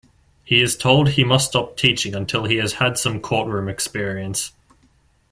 He 0.43 0.63
is 0.63 0.75
told 0.75 1.09
he 1.09 1.23
must 1.23 1.49
stop 1.49 1.77
teaching 1.77 2.15
until 2.15 2.45
he 2.45 2.55
has 2.55 2.73
had 2.73 2.97
some 2.97 3.19
courtroom 3.19 3.69
experience. 3.69 4.51